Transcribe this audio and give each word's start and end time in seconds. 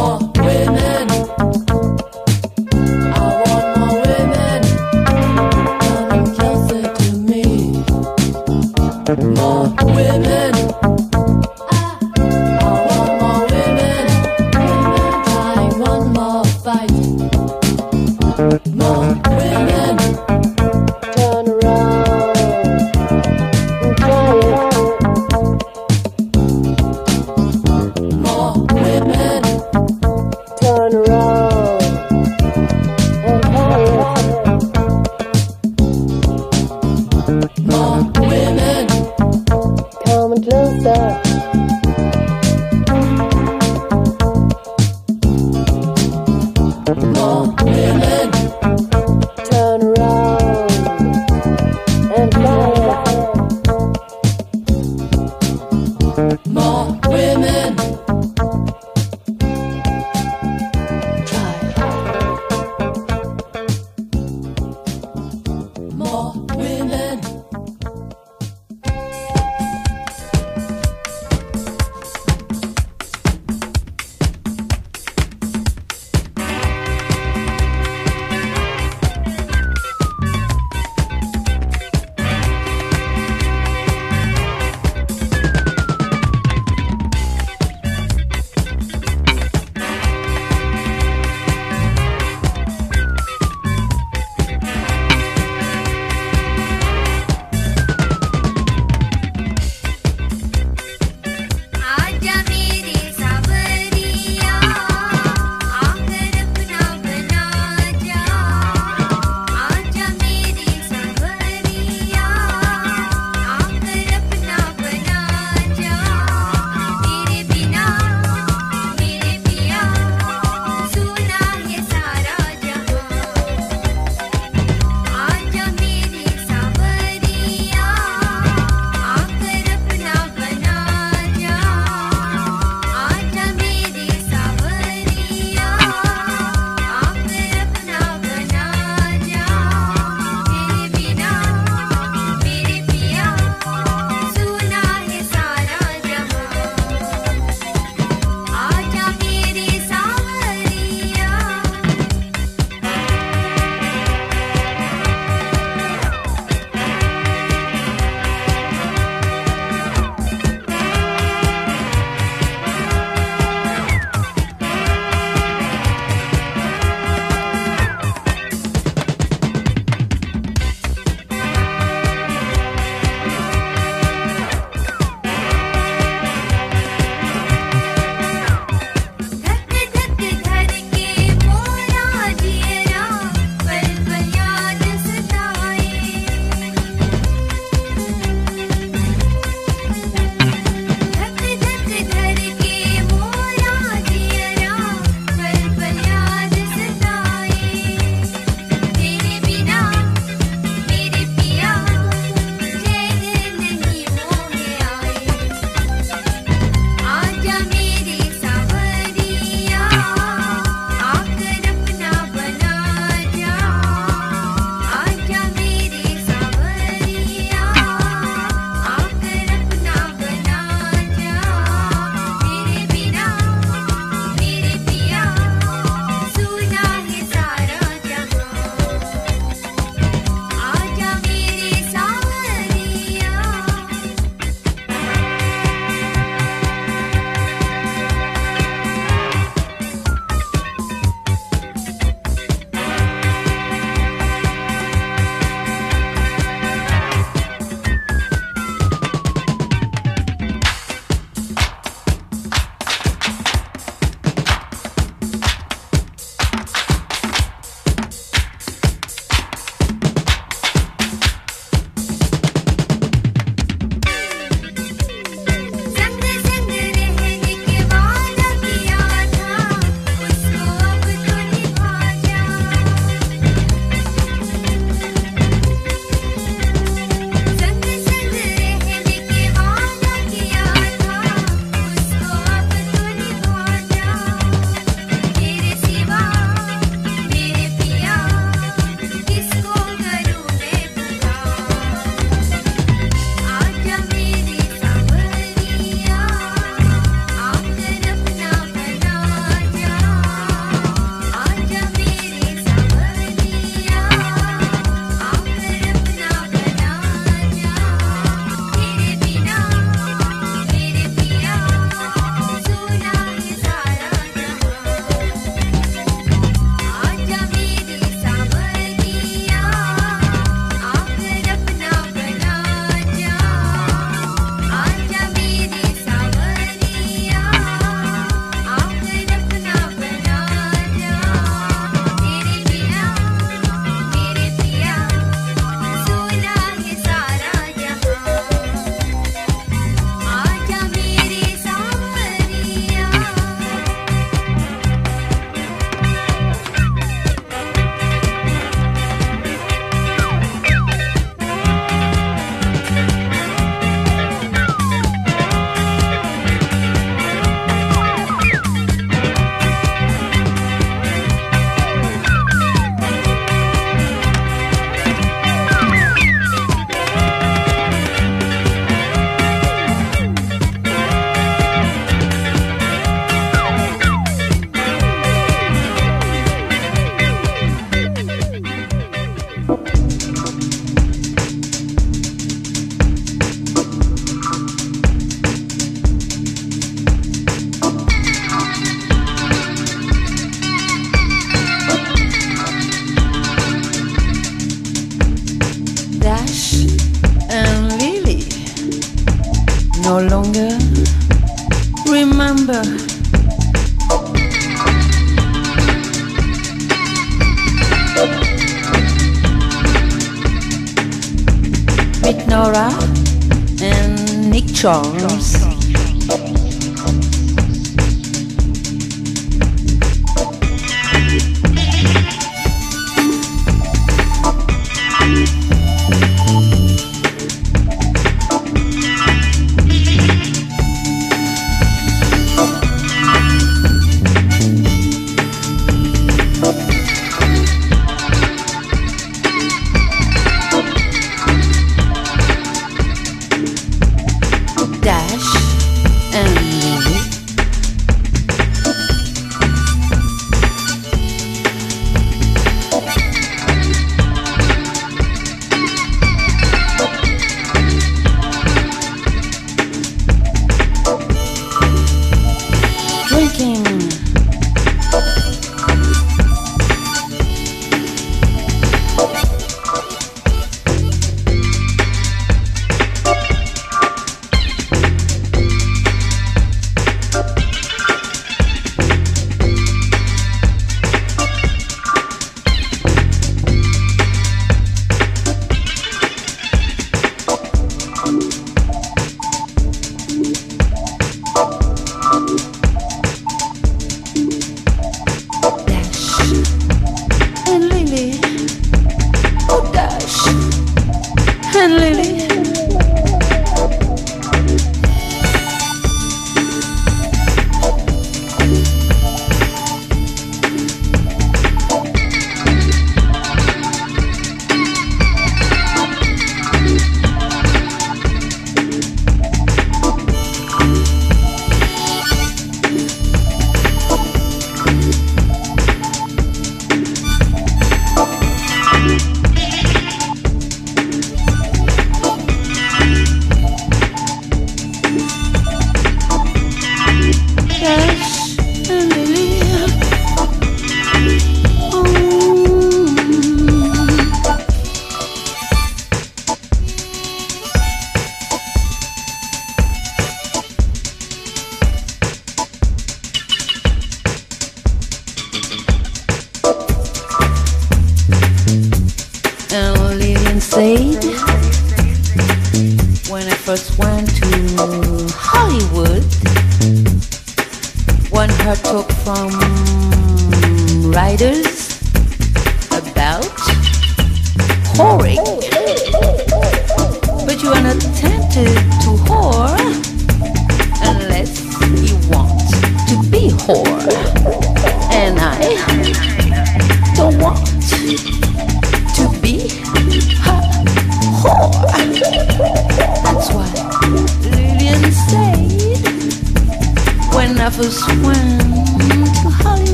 More 0.00 0.39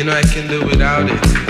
You 0.00 0.06
know 0.06 0.12
I 0.14 0.22
can 0.22 0.48
do 0.48 0.64
without 0.64 1.10
it. 1.10 1.49